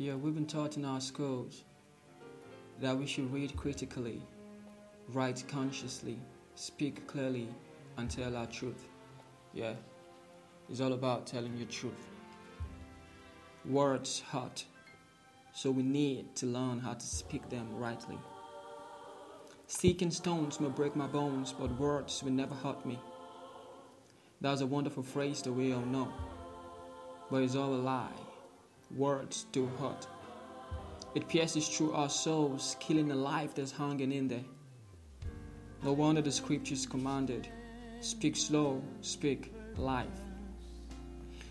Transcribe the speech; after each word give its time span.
Yeah, 0.00 0.14
we've 0.14 0.32
been 0.32 0.46
taught 0.46 0.76
in 0.76 0.84
our 0.84 1.00
schools 1.00 1.64
that 2.80 2.96
we 2.96 3.04
should 3.04 3.32
read 3.32 3.56
critically, 3.56 4.22
write 5.08 5.42
consciously, 5.48 6.20
speak 6.54 7.04
clearly, 7.08 7.48
and 7.96 8.08
tell 8.08 8.36
our 8.36 8.46
truth. 8.46 8.86
Yeah, 9.52 9.72
it's 10.70 10.80
all 10.80 10.92
about 10.92 11.26
telling 11.26 11.56
your 11.56 11.66
truth. 11.66 12.06
Words 13.64 14.22
hurt, 14.30 14.64
so 15.52 15.72
we 15.72 15.82
need 15.82 16.32
to 16.36 16.46
learn 16.46 16.78
how 16.78 16.94
to 16.94 17.04
speak 17.04 17.48
them 17.50 17.66
rightly. 17.74 18.18
Seeking 19.66 20.12
stones 20.12 20.60
may 20.60 20.68
break 20.68 20.94
my 20.94 21.08
bones, 21.08 21.52
but 21.52 21.76
words 21.76 22.22
will 22.22 22.30
never 22.30 22.54
hurt 22.54 22.86
me. 22.86 23.00
That's 24.40 24.60
a 24.60 24.66
wonderful 24.66 25.02
phrase 25.02 25.42
that 25.42 25.52
we 25.52 25.72
all 25.72 25.80
know, 25.80 26.12
but 27.32 27.42
it's 27.42 27.56
all 27.56 27.74
a 27.74 27.82
lie. 27.82 28.27
Words 28.96 29.46
do 29.52 29.66
hurt. 29.78 30.06
It 31.14 31.28
pierces 31.28 31.68
through 31.68 31.92
our 31.92 32.08
souls, 32.08 32.76
killing 32.80 33.08
the 33.08 33.14
life 33.14 33.54
that's 33.54 33.72
hanging 33.72 34.12
in 34.12 34.28
there. 34.28 34.44
No 35.82 35.92
wonder 35.92 36.22
the 36.22 36.32
scriptures 36.32 36.86
commanded 36.86 37.48
speak 38.00 38.36
slow, 38.36 38.80
speak 39.00 39.52
life. 39.76 40.06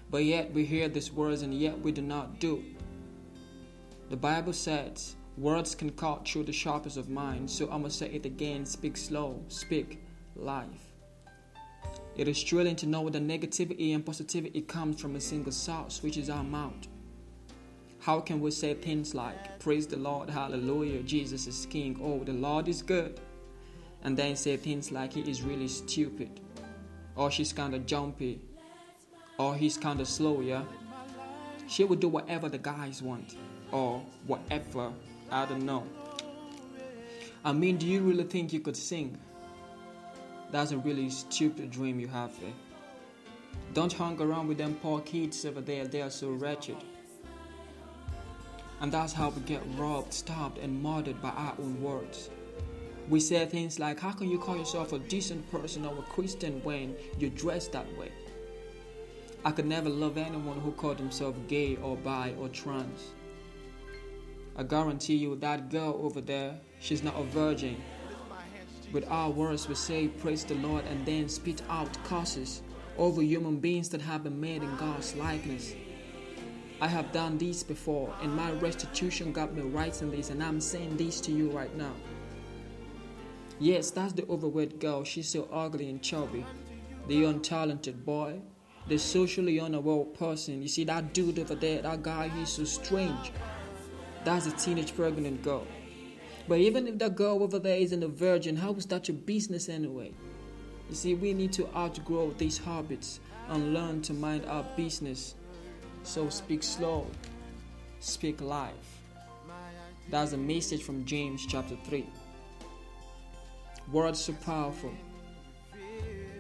But 0.10 0.24
yet 0.24 0.54
we 0.54 0.66
hear 0.66 0.88
these 0.88 1.12
words 1.12 1.42
and 1.42 1.54
yet 1.54 1.78
we 1.80 1.92
do 1.92 2.02
not 2.02 2.40
do. 2.40 2.64
The 4.10 4.18
Bible 4.18 4.54
says 4.54 5.16
words 5.38 5.76
can 5.76 5.92
cut 5.92 6.28
through 6.28 6.46
the 6.46 6.54
sharpest 6.54 6.98
of 6.98 7.10
minds, 7.10 7.54
so 7.54 7.70
I 7.70 7.78
must 7.78 8.00
say 8.00 8.08
it 8.08 8.26
again 8.26 8.66
speak 8.66 8.96
slow, 8.96 9.44
speak 9.50 10.02
life. 10.36 10.94
It 12.16 12.28
is 12.28 12.42
thrilling 12.42 12.78
to 12.78 12.88
know 12.88 13.10
that 13.10 13.22
negativity 13.22 13.94
and 13.94 14.06
positivity 14.06 14.62
comes 14.62 15.00
from 15.00 15.16
a 15.16 15.22
single 15.22 15.52
source, 15.52 16.02
which 16.02 16.18
is 16.18 16.30
our 16.30 16.44
mouth. 16.44 16.88
How 18.08 18.22
can 18.22 18.40
we 18.40 18.52
say 18.52 18.74
things 18.74 19.14
like, 19.14 19.60
Praise 19.60 19.86
the 19.86 19.98
Lord, 19.98 20.30
hallelujah, 20.30 21.04
Jesus 21.04 21.46
is 21.46 21.66
King, 21.70 22.00
oh, 22.02 22.24
the 22.24 22.32
Lord 22.32 22.70
is 22.70 22.82
good, 22.82 23.20
and 24.02 24.16
then 24.16 24.38
say 24.38 24.56
things 24.56 24.94
like, 24.94 25.12
He 25.12 25.30
is 25.30 25.42
really 25.42 25.68
stupid, 25.68 26.40
or 27.18 27.30
she's 27.30 27.52
kind 27.52 27.76
of 27.76 27.86
jumpy, 27.86 28.40
or 29.38 29.56
he's 29.56 29.78
kind 29.78 30.00
of 30.00 30.08
slow, 30.08 30.40
yeah? 30.40 30.64
She 31.68 31.84
would 31.84 32.00
do 32.00 32.08
whatever 32.08 32.48
the 32.48 32.58
guys 32.58 33.04
want, 33.04 33.36
or 33.74 34.02
whatever, 34.26 34.94
I 35.30 35.46
don't 35.46 35.66
know. 35.66 35.84
I 37.44 37.52
mean, 37.52 37.76
do 37.76 37.86
you 37.86 38.00
really 38.00 38.24
think 38.24 38.54
you 38.54 38.62
could 38.62 38.78
sing? 38.78 39.18
That's 40.50 40.72
a 40.72 40.78
really 40.78 41.10
stupid 41.10 41.72
dream 41.72 42.00
you 42.00 42.08
have 42.08 42.40
there. 42.40 42.54
Don't 43.74 43.92
hang 43.92 44.22
around 44.22 44.48
with 44.48 44.60
them 44.60 44.76
poor 44.76 45.02
kids 45.02 45.44
over 45.44 45.60
there, 45.60 45.86
they 45.86 46.02
are 46.02 46.10
so 46.10 46.30
wretched. 46.30 46.78
And 48.80 48.92
that's 48.92 49.14
how 49.14 49.30
we 49.30 49.42
get 49.42 49.64
robbed, 49.76 50.14
stabbed, 50.14 50.60
and 50.60 50.82
murdered 50.82 51.22
by 51.22 51.30
our 51.30 51.56
own 51.60 51.82
words. 51.82 52.30
We 53.10 53.20
say 53.20 53.46
things 53.46 53.80
like, 53.80 54.00
How 54.00 54.12
can 54.12 54.30
you 54.30 54.38
call 54.38 54.58
yourself 54.58 54.94
a 54.94 55.00
decent 55.00 55.50
person 55.50 55.86
or 55.86 55.98
a 55.98 56.02
Christian 56.04 56.62
when 56.64 56.96
you 57.18 57.30
dress 57.30 57.68
that 57.70 57.88
way? 57.98 58.12
I 59.46 59.52
could 59.52 59.66
never 59.66 59.90
love 59.90 60.18
anyone 60.18 60.60
who 60.60 60.72
called 60.72 61.00
himself 61.00 61.36
gay 61.48 61.78
or 61.78 61.96
bi 61.96 62.34
or 62.40 62.50
trans. 62.50 63.12
I 64.58 64.64
guarantee 64.64 65.16
you 65.16 65.36
that 65.38 65.70
girl 65.70 66.00
over 66.04 66.20
there, 66.20 66.60
she's 66.80 67.04
not 67.04 67.18
a 67.18 67.24
virgin. 67.24 67.82
With 68.92 69.08
our 69.10 69.30
words, 69.30 69.68
we 69.68 69.76
say, 69.76 70.08
Praise 70.08 70.44
the 70.44 70.56
Lord, 70.56 70.86
and 70.86 71.06
then 71.06 71.30
spit 71.30 71.62
out 71.70 71.98
curses 72.04 72.62
over 72.98 73.22
human 73.22 73.58
beings 73.58 73.90
that 73.90 74.02
have 74.02 74.24
been 74.24 74.40
made 74.40 74.64
in 74.64 74.76
God's 74.78 75.16
likeness. 75.16 75.74
I 76.80 76.88
have 76.88 77.12
done 77.12 77.40
this 77.40 77.64
before, 77.64 78.14
and 78.22 78.36
my 78.36 78.52
restitution 78.52 79.32
got 79.32 79.54
me 79.56 79.62
in 79.64 80.12
this, 80.12 80.30
and 80.30 80.44
I'm 80.44 80.62
saying 80.62 80.98
this 80.98 81.20
to 81.22 81.32
you 81.32 81.50
right 81.50 81.76
now. 81.76 81.94
Yes, 83.60 83.90
that's 83.90 84.14
the 84.14 84.28
overweight 84.28 84.80
girl. 84.80 85.04
She's 85.04 85.28
so 85.28 85.48
ugly 85.52 85.90
and 85.90 86.02
chubby. 86.04 86.46
The 87.08 87.24
untalented 87.24 88.06
boy, 88.06 88.40
the 88.88 89.00
socially 89.00 89.60
unaware 89.60 90.06
person. 90.06 90.62
You 90.62 90.68
see, 90.68 90.84
that 90.84 91.14
dude 91.14 91.40
over 91.40 91.56
there, 91.56 91.82
that 91.82 92.04
guy, 92.04 92.30
he's 92.30 92.50
so 92.50 92.64
strange. 92.64 93.32
That's 94.24 94.46
a 94.46 94.52
teenage 94.52 94.96
pregnant 94.96 95.42
girl. 95.42 95.66
But 96.48 96.60
even 96.60 96.88
if 96.88 97.00
that 97.00 97.16
girl 97.16 97.42
over 97.42 97.58
there 97.58 97.78
isn't 97.78 98.04
a 98.04 98.08
virgin, 98.08 98.56
how 98.56 98.74
is 98.74 98.86
that 98.88 99.08
your 99.08 99.18
business 99.18 99.68
anyway? 99.68 100.14
You 100.90 100.96
see, 100.96 101.16
we 101.16 101.34
need 101.34 101.52
to 101.54 101.68
outgrow 101.76 102.32
these 102.38 102.60
habits 102.60 103.20
and 103.50 103.74
learn 103.74 104.04
to 104.04 104.14
mind 104.14 104.46
our 104.46 104.66
business. 104.76 105.34
So 106.08 106.30
speak 106.30 106.64
slow, 106.64 107.06
speak 108.00 108.40
life. 108.40 109.02
That's 110.10 110.32
a 110.32 110.38
message 110.38 110.84
from 110.84 111.04
James 111.04 111.46
chapter 111.46 111.76
3. 111.84 112.08
Words 113.92 114.22
so 114.22 114.32
powerful. 114.46 114.94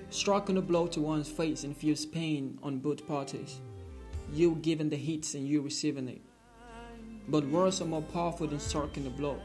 Striking 0.09 0.55
a 0.55 0.61
blow 0.61 0.87
to 0.87 1.01
one's 1.01 1.27
face 1.27 1.65
infuse 1.65 2.05
pain 2.05 2.57
on 2.63 2.79
both 2.79 3.05
parties. 3.05 3.59
You 4.31 4.55
giving 4.61 4.89
the 4.89 4.95
hits 4.95 5.33
and 5.33 5.45
you 5.45 5.61
receiving 5.61 6.07
it. 6.07 6.21
But 7.27 7.45
words 7.49 7.81
are 7.81 7.85
more 7.85 8.01
powerful 8.01 8.47
than 8.47 8.61
striking 8.61 9.05
a 9.05 9.09
blow. 9.09 9.37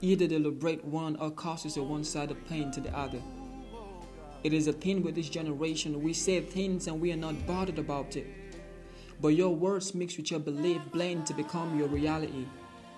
Either 0.00 0.26
they 0.26 0.38
liberate 0.38 0.82
one 0.82 1.14
or 1.16 1.30
causes 1.30 1.78
one 1.78 2.04
sided 2.04 2.48
pain 2.48 2.70
to 2.70 2.80
the 2.80 2.96
other. 2.96 3.20
It 4.44 4.54
is 4.54 4.66
a 4.66 4.72
thing 4.72 5.02
with 5.02 5.14
this 5.14 5.28
generation. 5.28 6.02
We 6.02 6.14
say 6.14 6.40
things 6.40 6.86
and 6.86 7.02
we 7.02 7.12
are 7.12 7.16
not 7.16 7.46
bothered 7.46 7.78
about 7.78 8.16
it. 8.16 8.45
But 9.20 9.28
your 9.28 9.54
words 9.54 9.94
mixed 9.94 10.18
with 10.18 10.30
your 10.30 10.40
belief 10.40 10.80
blend 10.92 11.26
to 11.26 11.34
become 11.34 11.78
your 11.78 11.88
reality. 11.88 12.46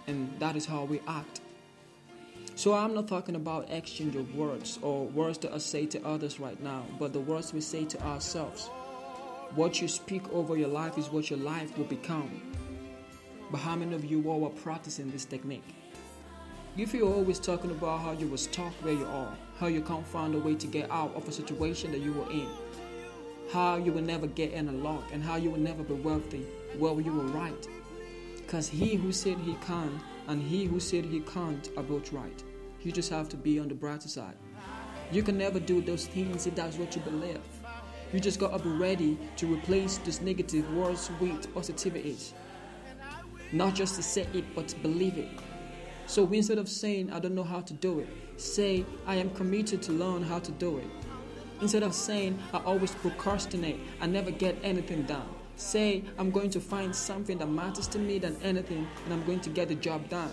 And 0.06 0.32
that 0.40 0.56
is 0.56 0.66
how 0.66 0.84
we 0.84 1.00
act. 1.06 1.40
So 2.54 2.74
I'm 2.74 2.92
not 2.94 3.06
talking 3.06 3.36
about 3.36 3.70
exchange 3.70 4.16
of 4.16 4.34
words 4.34 4.80
or 4.82 5.06
words 5.06 5.38
that 5.38 5.52
I 5.52 5.58
say 5.58 5.86
to 5.86 6.04
others 6.04 6.40
right 6.40 6.60
now, 6.60 6.84
but 6.98 7.12
the 7.12 7.20
words 7.20 7.52
we 7.52 7.60
say 7.60 7.84
to 7.84 8.02
ourselves. 8.02 8.66
What 9.54 9.80
you 9.80 9.86
speak 9.86 10.28
over 10.32 10.56
your 10.56 10.68
life 10.68 10.98
is 10.98 11.08
what 11.08 11.30
your 11.30 11.38
life 11.38 11.76
will 11.78 11.84
become. 11.84 12.42
But 13.50 13.58
how 13.58 13.76
many 13.76 13.94
of 13.94 14.04
you 14.04 14.28
all 14.28 14.44
are 14.44 14.50
practicing 14.50 15.10
this 15.10 15.24
technique? 15.24 15.74
If 16.76 16.92
you're 16.94 17.12
always 17.12 17.38
talking 17.38 17.70
about 17.70 18.00
how 18.00 18.12
you 18.12 18.26
were 18.26 18.36
stuck 18.36 18.72
where 18.82 18.92
you 18.92 19.06
are, 19.06 19.32
how 19.58 19.68
you 19.68 19.80
can't 19.80 20.06
find 20.06 20.34
a 20.34 20.38
way 20.38 20.54
to 20.56 20.66
get 20.66 20.90
out 20.90 21.14
of 21.14 21.28
a 21.28 21.32
situation 21.32 21.92
that 21.92 22.00
you 22.00 22.12
were 22.12 22.30
in, 22.30 22.48
how 23.50 23.76
you 23.76 23.92
will 23.92 24.02
never 24.02 24.26
get 24.26 24.52
in 24.52 24.68
a 24.68 24.72
lock, 24.72 25.04
and 25.12 25.22
how 25.22 25.36
you 25.36 25.50
will 25.50 25.58
never 25.58 25.82
be 25.82 25.94
wealthy, 25.94 26.46
well, 26.76 27.00
you 27.00 27.12
were 27.12 27.24
right. 27.24 27.66
Because 28.36 28.68
he 28.68 28.94
who 28.94 29.12
said 29.12 29.38
he 29.38 29.54
can't 29.66 30.00
and 30.26 30.42
he 30.42 30.66
who 30.66 30.78
said 30.80 31.04
he 31.04 31.20
can't 31.20 31.70
are 31.76 31.82
both 31.82 32.12
right. 32.12 32.42
You 32.82 32.92
just 32.92 33.10
have 33.10 33.28
to 33.30 33.36
be 33.36 33.58
on 33.58 33.68
the 33.68 33.74
brighter 33.74 34.08
side. 34.08 34.36
You 35.10 35.22
can 35.22 35.38
never 35.38 35.58
do 35.58 35.80
those 35.80 36.06
things 36.06 36.46
if 36.46 36.54
that's 36.54 36.76
what 36.76 36.94
you 36.94 37.00
believe. 37.02 37.40
You 38.12 38.20
just 38.20 38.38
gotta 38.38 38.62
be 38.62 38.70
ready 38.70 39.18
to 39.36 39.52
replace 39.52 39.98
those 39.98 40.20
negative 40.20 40.70
words 40.74 41.10
with 41.18 41.52
positivities. 41.54 42.32
Not 43.52 43.74
just 43.74 43.96
to 43.96 44.02
say 44.02 44.26
it, 44.34 44.44
but 44.54 44.68
to 44.68 44.76
believe 44.76 45.16
it. 45.16 45.28
So 46.06 46.26
instead 46.30 46.58
of 46.58 46.68
saying, 46.68 47.10
I 47.12 47.18
don't 47.18 47.34
know 47.34 47.44
how 47.44 47.60
to 47.60 47.74
do 47.74 48.00
it, 48.00 48.08
say, 48.36 48.84
I 49.06 49.16
am 49.16 49.30
committed 49.30 49.82
to 49.82 49.92
learn 49.92 50.22
how 50.22 50.38
to 50.38 50.52
do 50.52 50.78
it. 50.78 50.86
Instead 51.60 51.82
of 51.82 51.92
saying, 51.92 52.38
I 52.52 52.58
always 52.58 52.92
procrastinate, 52.92 53.80
I 54.00 54.06
never 54.06 54.30
get 54.30 54.56
anything 54.62 55.02
done. 55.02 55.28
Say, 55.56 56.04
I'm 56.16 56.30
going 56.30 56.50
to 56.50 56.60
find 56.60 56.94
something 56.94 57.38
that 57.38 57.48
matters 57.48 57.88
to 57.88 57.98
me 57.98 58.20
than 58.20 58.36
anything, 58.42 58.86
and 59.04 59.12
I'm 59.12 59.24
going 59.24 59.40
to 59.40 59.50
get 59.50 59.68
the 59.68 59.74
job 59.74 60.08
done. 60.08 60.30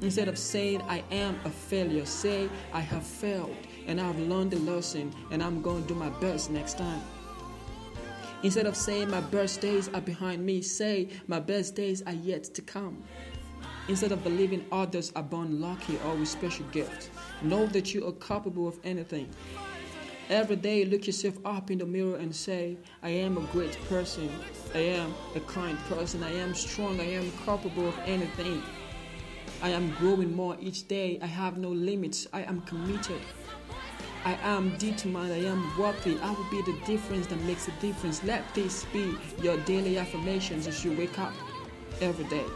Instead 0.00 0.28
of 0.28 0.38
saying, 0.38 0.80
I 0.88 1.04
am 1.10 1.38
a 1.44 1.50
failure, 1.50 2.06
say, 2.06 2.48
I 2.72 2.80
have 2.80 3.04
failed, 3.04 3.54
and 3.86 4.00
I've 4.00 4.18
learned 4.18 4.52
the 4.52 4.58
lesson, 4.60 5.12
and 5.30 5.42
I'm 5.42 5.60
going 5.60 5.82
to 5.82 5.88
do 5.88 5.94
my 5.94 6.08
best 6.20 6.50
next 6.50 6.78
time. 6.78 7.02
Instead 8.42 8.64
of 8.64 8.74
saying, 8.74 9.10
my 9.10 9.20
best 9.20 9.60
days 9.60 9.90
are 9.92 10.00
behind 10.00 10.44
me, 10.44 10.62
say, 10.62 11.10
my 11.26 11.38
best 11.38 11.74
days 11.76 12.00
are 12.06 12.14
yet 12.14 12.44
to 12.44 12.62
come. 12.62 13.02
Instead 13.88 14.12
of 14.12 14.24
believing 14.24 14.64
others 14.72 15.12
are 15.16 15.22
born 15.22 15.60
lucky 15.60 15.98
or 16.06 16.14
with 16.14 16.28
special 16.28 16.64
gifts, 16.72 17.10
know 17.42 17.66
that 17.66 17.92
you 17.92 18.06
are 18.06 18.12
capable 18.12 18.66
of 18.66 18.78
anything. 18.84 19.28
Every 20.30 20.54
day, 20.54 20.84
look 20.84 21.08
yourself 21.08 21.34
up 21.44 21.72
in 21.72 21.78
the 21.78 21.86
mirror 21.86 22.14
and 22.14 22.32
say, 22.32 22.76
I 23.02 23.08
am 23.08 23.36
a 23.36 23.40
great 23.50 23.76
person. 23.88 24.30
I 24.72 24.78
am 24.78 25.12
a 25.34 25.40
kind 25.40 25.76
person. 25.88 26.22
I 26.22 26.32
am 26.34 26.54
strong. 26.54 27.00
I 27.00 27.14
am 27.14 27.32
capable 27.44 27.88
of 27.88 27.98
anything. 28.06 28.62
I 29.60 29.70
am 29.70 29.90
growing 29.96 30.32
more 30.32 30.56
each 30.60 30.86
day. 30.86 31.18
I 31.20 31.26
have 31.26 31.58
no 31.58 31.70
limits. 31.70 32.28
I 32.32 32.42
am 32.42 32.60
committed. 32.60 33.20
I 34.24 34.34
am 34.44 34.76
determined. 34.78 35.32
I 35.32 35.38
am 35.38 35.76
worthy. 35.76 36.16
I 36.20 36.30
will 36.30 36.48
be 36.48 36.62
the 36.62 36.78
difference 36.86 37.26
that 37.26 37.40
makes 37.40 37.66
a 37.66 37.72
difference. 37.80 38.22
Let 38.22 38.54
this 38.54 38.84
be 38.92 39.16
your 39.42 39.56
daily 39.64 39.98
affirmations 39.98 40.68
as 40.68 40.84
you 40.84 40.92
wake 40.92 41.18
up 41.18 41.34
every 42.00 42.26
day. 42.26 42.46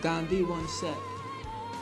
Gandhi 0.00 0.42
once 0.42 0.72
said, 0.80 0.96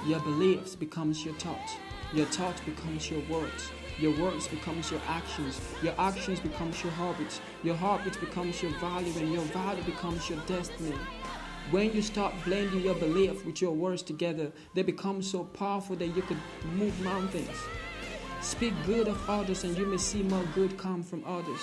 Your 0.04 0.18
beliefs 0.18 0.74
becomes 0.74 1.24
your 1.24 1.34
thoughts. 1.34 1.76
Your 2.12 2.26
thoughts 2.26 2.60
becomes 2.62 3.08
your 3.08 3.20
words. 3.30 3.70
Your 3.98 4.18
words 4.18 4.48
becomes 4.48 4.90
your 4.90 5.00
actions. 5.08 5.60
Your 5.82 5.94
actions 5.98 6.40
becomes 6.40 6.82
your 6.82 6.92
habits. 6.92 7.40
Your 7.62 7.76
habits 7.76 8.16
becomes 8.16 8.62
your 8.62 8.72
value, 8.78 9.12
and 9.18 9.32
your 9.32 9.44
value 9.44 9.82
becomes 9.82 10.28
your 10.30 10.38
destiny. 10.46 10.96
When 11.70 11.92
you 11.92 12.02
start 12.02 12.34
blending 12.44 12.80
your 12.80 12.94
belief 12.94 13.44
with 13.44 13.60
your 13.60 13.72
words 13.72 14.02
together, 14.02 14.50
they 14.74 14.82
become 14.82 15.22
so 15.22 15.44
powerful 15.44 15.96
that 15.96 16.08
you 16.08 16.22
could 16.22 16.40
move 16.74 16.98
mountains. 17.02 17.56
Speak 18.40 18.74
good 18.86 19.06
of 19.06 19.28
others, 19.28 19.64
and 19.64 19.76
you 19.76 19.86
may 19.86 19.98
see 19.98 20.22
more 20.22 20.44
good 20.54 20.78
come 20.78 21.02
from 21.02 21.22
others. 21.26 21.60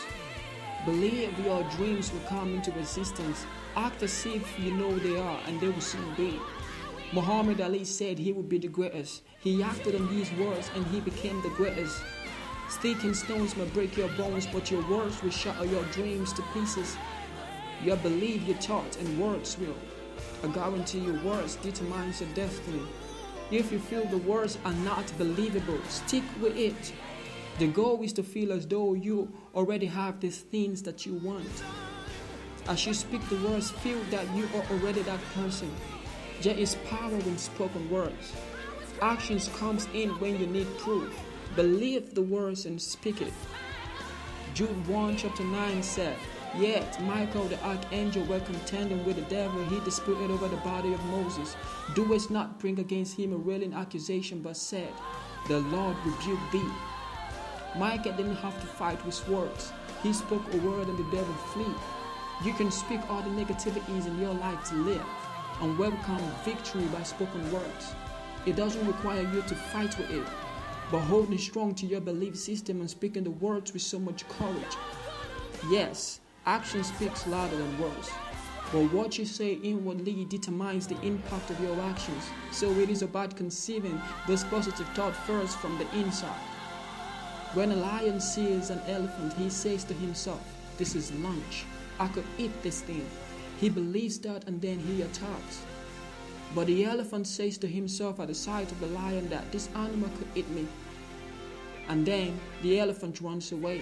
Believe 0.86 1.38
your 1.40 1.64
dreams 1.76 2.14
will 2.14 2.22
come 2.30 2.54
into 2.54 2.78
existence. 2.78 3.46
Act 3.76 4.04
as 4.04 4.26
if 4.26 4.60
you 4.60 4.72
know 4.72 4.98
they 5.00 5.20
are, 5.20 5.40
and 5.48 5.60
they 5.60 5.70
will 5.70 5.82
soon 5.82 6.14
be. 6.16 6.40
Muhammad 7.14 7.62
Ali 7.62 7.84
said 7.84 8.20
he 8.20 8.32
would 8.32 8.48
be 8.48 8.58
the 8.60 8.68
greatest. 8.68 9.24
He 9.40 9.64
acted 9.64 9.96
on 9.96 10.08
these 10.10 10.32
words, 10.34 10.70
and 10.76 10.86
he 10.88 11.00
became 11.00 11.42
the 11.42 11.50
greatest. 11.50 12.02
Stick 12.70 13.04
and 13.04 13.16
stones 13.16 13.56
may 13.56 13.66
break 13.66 13.96
your 13.96 14.10
bones, 14.10 14.46
but 14.46 14.70
your 14.70 14.88
words 14.90 15.24
will 15.24 15.32
shatter 15.32 15.66
your 15.66 15.84
dreams 15.86 16.34
to 16.34 16.42
pieces. 16.54 16.98
Your 17.84 17.96
belief, 17.98 18.44
your 18.44 18.58
thoughts, 18.58 18.98
and 18.98 19.20
words 19.20 19.58
will. 19.58 19.76
I 20.44 20.48
guarantee 20.48 21.00
your 21.00 21.22
words 21.24 21.56
determines 21.56 22.22
your 22.22 22.30
destiny. 22.34 22.82
If 23.52 23.72
you 23.72 23.80
feel 23.80 24.06
the 24.06 24.18
words 24.18 24.58
are 24.66 24.74
not 24.74 25.12
believable, 25.18 25.80
stick 25.88 26.24
with 26.42 26.58
it. 26.58 26.94
The 27.60 27.68
goal 27.68 28.04
is 28.04 28.14
to 28.14 28.24
feel 28.24 28.52
as 28.52 28.68
though 28.68 28.94
you 28.94 29.32
already 29.56 29.86
have 29.86 30.20
these 30.20 30.40
things 30.42 30.82
that 30.84 31.06
you 31.06 31.14
want. 31.16 31.64
As 32.68 32.86
you 32.86 32.94
speak 32.94 33.28
the 33.30 33.38
words, 33.38 33.72
feel 33.72 34.00
that 34.12 34.28
you 34.36 34.50
are 34.54 34.66
already 34.72 35.02
that 35.04 35.22
person. 35.34 35.72
There 36.42 36.58
is 36.58 36.76
power 36.90 37.14
in 37.14 37.38
spoken 37.38 37.90
words. 37.90 38.34
Actions 39.02 39.48
comes 39.58 39.88
in 39.94 40.10
when 40.20 40.38
you 40.40 40.48
need 40.48 40.68
proof. 40.80 41.18
Believe 41.56 42.14
the 42.14 42.22
words 42.22 42.66
and 42.66 42.82
speak 42.82 43.22
it. 43.22 43.34
Jude 44.54 44.88
1 44.88 45.18
chapter 45.18 45.44
9 45.44 45.84
said, 45.84 46.18
Yet 46.58 47.02
Michael 47.04 47.46
the 47.46 47.62
archangel 47.64 48.24
were 48.26 48.40
contending 48.40 49.06
with 49.06 49.18
the 49.18 49.22
devil, 49.24 49.64
he 49.66 49.80
disputed 49.82 50.32
over 50.32 50.48
the 50.48 50.58
body 50.58 50.94
of 50.94 51.06
Moses. 51.06 51.56
Doest 51.94 52.32
not 52.32 52.60
bring 52.60 52.80
against 52.80 53.18
him 53.18 53.34
a 53.34 53.38
railing 53.38 53.74
accusation, 53.74 54.42
but 54.42 54.58
said, 54.58 54.92
The 55.48 55.60
Lord 55.60 55.96
rebuke 56.06 56.40
thee. 56.52 56.72
Michael 57.76 58.14
didn't 58.14 58.38
have 58.38 58.60
to 58.62 58.68
fight 58.68 59.04
with 59.06 59.28
words. 59.28 59.72
He 60.02 60.14
spoke 60.14 60.42
a 60.54 60.58
word 60.58 60.88
and 60.88 60.98
the 60.98 61.16
devil 61.16 61.34
flee. 61.54 61.76
You 62.44 62.54
can 62.54 62.72
speak 62.72 63.02
all 63.10 63.22
the 63.22 63.30
negativities 63.30 64.08
in 64.08 64.20
your 64.20 64.34
life 64.34 64.70
to 64.70 64.76
live 64.76 65.06
and 65.62 65.78
welcome 65.78 66.22
victory 66.44 66.86
by 66.86 67.04
spoken 67.04 67.52
words. 67.52 67.94
It 68.46 68.56
doesn't 68.56 68.88
require 68.88 69.22
you 69.34 69.42
to 69.42 69.56
fight 69.56 69.98
with 69.98 70.10
it, 70.12 70.26
but 70.92 71.00
holding 71.00 71.38
strong 71.38 71.76
to 71.76 71.86
your 71.86 72.02
belief 72.02 72.38
system 72.38 72.80
and 72.80 72.90
speaking 72.90 73.24
the 73.24 73.32
words 73.32 73.74
with 73.74 73.82
so 73.82 74.00
much 74.00 74.28
courage. 74.30 74.78
Yes, 75.70 76.20
action 76.46 76.84
speaks 76.84 77.28
louder 77.28 77.58
than 77.58 77.80
words. 77.80 78.10
But 78.72 78.92
what 78.92 79.18
you 79.18 79.26
say 79.26 79.54
inwardly 79.54 80.26
determines 80.26 80.88
the 80.88 81.00
impact 81.02 81.50
of 81.50 81.60
your 81.62 81.80
actions. 81.82 82.30
So 82.52 82.70
it 82.72 82.90
is 82.90 83.02
about 83.02 83.38
conceiving 83.38 84.02
this 84.28 84.44
positive 84.44 84.88
thought 84.90 85.16
first 85.16 85.58
from 85.58 85.78
the 85.78 85.90
inside. 85.98 86.42
When 87.54 87.72
a 87.72 87.76
lion 87.76 88.20
sees 88.20 88.70
an 88.70 88.82
elephant, 88.88 89.34
he 89.34 89.50
says 89.50 89.86
to 89.86 89.94
himself, 89.94 90.42
This 90.78 90.96
is 90.96 91.14
lunch. 91.14 91.66
I 91.98 92.08
could 92.10 92.26
eat 92.38 92.62
this 92.62 92.82
thing. 92.82 93.08
He 93.60 93.70
believes 93.70 94.20
that 94.20 94.48
and 94.48 94.62
then 94.62 94.80
he 94.80 95.02
attacks. 95.02 95.62
But 96.56 96.68
the 96.68 96.86
elephant 96.86 97.28
says 97.28 97.58
to 97.60 97.68
himself 97.68 98.20
at 98.20 98.28
the 98.28 98.36
sight 98.36 98.72
of 98.72 98.80
the 98.80 98.88
lion 98.88 99.30
that 99.30 99.52
this 99.52 99.70
animal 99.76 100.10
could 100.18 100.28
eat 100.36 100.50
me. 100.50 100.68
And 101.88 102.06
then 102.06 102.40
the 102.62 102.80
elephant 102.80 103.22
runs 103.22 103.52
away. 103.52 103.82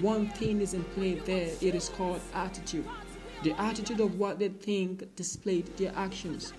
One 0.00 0.28
thing 0.30 0.60
is 0.60 0.74
in 0.74 0.84
play 0.84 1.14
there, 1.14 1.50
it 1.60 1.74
is 1.74 1.88
called 1.88 2.20
attitude. 2.34 2.86
The 3.42 3.52
attitude 3.60 4.00
of 4.00 4.18
what 4.18 4.38
they 4.38 4.48
think 4.48 5.14
displayed 5.16 5.76
their 5.76 5.92
actions. 5.94 6.52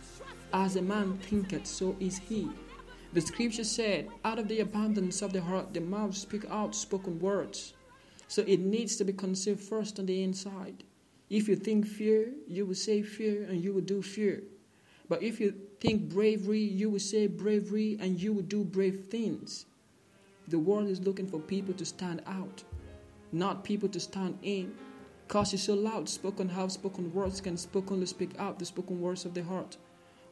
As 0.54 0.76
a 0.76 0.82
man 0.82 1.18
thinketh, 1.18 1.66
so 1.66 1.96
is 2.00 2.18
he. 2.18 2.50
The 3.14 3.22
scripture 3.22 3.64
said, 3.64 4.10
out 4.24 4.40
of 4.40 4.48
the 4.48 4.60
abundance 4.60 5.22
of 5.22 5.34
the 5.34 5.42
heart, 5.42 5.74
the 5.74 5.82
mouth 5.82 6.16
speak 6.16 6.46
out 6.50 6.76
spoken 6.76 7.20
words. 7.20 7.74
So 8.28 8.44
it 8.48 8.60
needs 8.60 8.96
to 8.98 9.04
be 9.04 9.14
conceived 9.14 9.62
first 9.62 10.00
on 10.00 10.06
the 10.06 10.24
inside. 10.24 10.84
If 11.30 11.48
you 11.48 11.56
think 11.56 11.88
fear, 11.88 12.32
you 12.48 12.66
will 12.66 12.76
say 12.76 13.02
fear 13.02 13.44
and 13.44 13.64
you 13.64 13.74
will 13.74 13.82
do 13.82 14.02
fear. 14.02 14.44
But 15.08 15.24
if 15.24 15.40
you 15.40 15.54
think 15.80 16.10
bravery, 16.10 16.60
you 16.62 16.90
will 16.90 17.00
say 17.00 17.28
bravery 17.28 17.98
and 18.00 18.20
you 18.20 18.34
will 18.34 18.44
do 18.44 18.64
brave 18.64 19.06
things. 19.10 19.66
The 20.48 20.60
world 20.60 20.88
is 20.88 21.02
looking 21.02 21.28
for 21.28 21.40
people 21.40 21.74
to 21.76 21.86
stand 21.86 22.22
out, 22.28 22.64
not 23.32 23.64
people 23.64 23.90
to 23.90 24.00
stand 24.00 24.38
in. 24.42 24.74
Cause 25.28 25.54
it's 25.54 25.64
so 25.64 25.74
loud, 25.74 26.08
spoken 26.08 26.50
how 26.50 26.68
spoken 26.68 27.12
words 27.14 27.42
can 27.42 27.56
spokenly 27.56 28.08
speak 28.08 28.32
out 28.38 28.60
the 28.60 28.66
spoken 28.66 29.02
words 29.02 29.26
of 29.26 29.34
the 29.34 29.44
heart 29.44 29.78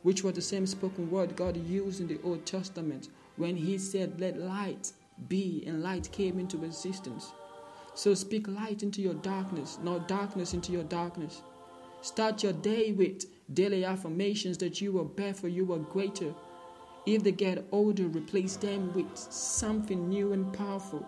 which 0.04 0.24
was 0.24 0.34
the 0.36 0.42
same 0.42 0.68
spoken 0.68 1.10
word 1.10 1.36
God 1.36 1.58
used 1.58 2.02
in 2.02 2.08
the 2.08 2.20
Old 2.24 2.46
Testament 2.46 3.10
when 3.38 3.56
He 3.56 3.78
said, 3.78 4.20
Let 4.20 4.38
light 4.38 4.92
be, 5.28 5.64
and 5.66 5.82
light 5.82 6.12
came 6.12 6.40
into 6.40 6.64
existence. 6.64 7.32
So 7.96 8.14
speak 8.14 8.48
light 8.48 8.84
into 8.84 9.02
your 9.02 9.14
darkness, 9.16 9.80
not 9.82 10.08
darkness 10.08 10.54
into 10.54 10.72
your 10.72 10.84
darkness. 10.84 11.42
Start 12.02 12.44
your 12.44 12.54
day 12.54 12.92
with 12.92 13.26
daily 13.52 13.86
affirmations 13.86 14.58
that 14.60 14.82
you 14.82 15.00
are 15.00 15.06
better, 15.06 15.48
you 15.48 15.72
are 15.74 15.80
greater. 15.80 16.34
If 17.06 17.24
they 17.24 17.32
get 17.32 17.66
older, 17.72 18.08
replace 18.08 18.56
them 18.56 18.94
with 18.94 19.18
something 19.18 20.08
new 20.08 20.34
and 20.34 20.54
powerful. 20.54 21.06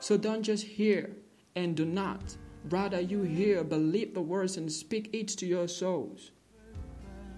So 0.00 0.16
don't 0.16 0.42
just 0.42 0.64
hear 0.64 1.16
and 1.54 1.74
do 1.74 1.84
not. 1.84 2.36
Rather, 2.68 3.00
you 3.00 3.22
hear, 3.22 3.64
believe 3.64 4.12
the 4.12 4.20
words, 4.20 4.56
and 4.56 4.70
speak 4.70 5.10
it 5.12 5.28
to 5.28 5.46
your 5.46 5.68
souls 5.68 6.32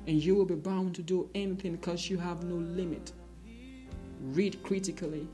and 0.08 0.24
you 0.24 0.34
will 0.34 0.46
be 0.46 0.54
bound 0.54 0.94
to 0.94 1.02
do 1.02 1.28
anything 1.34 1.72
because 1.72 2.08
you 2.08 2.16
have 2.16 2.42
no 2.42 2.54
limit. 2.54 3.12
Read 4.22 4.60
critically, 4.62 5.28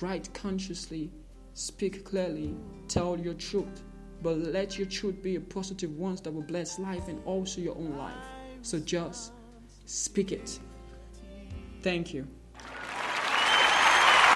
write 0.00 0.28
consciously, 0.34 1.12
speak 1.54 2.04
clearly, 2.04 2.56
tell 2.88 3.16
your 3.16 3.34
truth, 3.34 3.84
but 4.22 4.38
let 4.38 4.78
your 4.78 4.86
truth 4.86 5.22
be 5.22 5.36
a 5.36 5.40
positive 5.40 5.96
one 5.98 6.16
that 6.16 6.32
will 6.32 6.42
bless 6.42 6.78
life 6.78 7.08
and 7.08 7.20
also 7.24 7.60
your 7.60 7.76
own 7.76 7.96
life. 7.96 8.14
So 8.62 8.78
just 8.78 9.32
speak 9.86 10.32
it. 10.32 10.58
Thank 11.82 12.12
you. 12.12 12.26